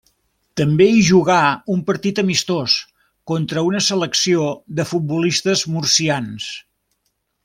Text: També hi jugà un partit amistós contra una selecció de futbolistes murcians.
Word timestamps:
També 0.59 0.85
hi 0.91 1.01
jugà 1.09 1.35
un 1.73 1.83
partit 1.89 2.21
amistós 2.23 2.77
contra 3.33 3.65
una 3.67 3.81
selecció 3.89 4.47
de 4.81 4.87
futbolistes 4.93 5.63
murcians. 5.75 6.49